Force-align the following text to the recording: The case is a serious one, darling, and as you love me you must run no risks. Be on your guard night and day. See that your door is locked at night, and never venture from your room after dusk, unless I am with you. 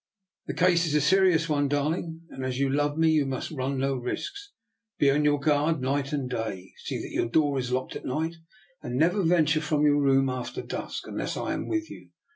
The 0.47 0.55
case 0.55 0.87
is 0.87 0.95
a 0.95 0.99
serious 0.99 1.47
one, 1.47 1.67
darling, 1.67 2.21
and 2.31 2.43
as 2.43 2.57
you 2.57 2.71
love 2.71 2.97
me 2.97 3.11
you 3.11 3.23
must 3.27 3.51
run 3.51 3.77
no 3.77 3.93
risks. 3.93 4.51
Be 4.97 5.11
on 5.11 5.23
your 5.23 5.39
guard 5.39 5.79
night 5.79 6.11
and 6.11 6.27
day. 6.27 6.73
See 6.83 6.99
that 6.99 7.13
your 7.13 7.27
door 7.29 7.59
is 7.59 7.71
locked 7.71 7.95
at 7.95 8.03
night, 8.05 8.37
and 8.81 8.95
never 8.95 9.21
venture 9.21 9.61
from 9.61 9.83
your 9.85 10.01
room 10.01 10.27
after 10.27 10.63
dusk, 10.63 11.05
unless 11.05 11.37
I 11.37 11.53
am 11.53 11.67
with 11.67 11.91
you. 11.91 12.09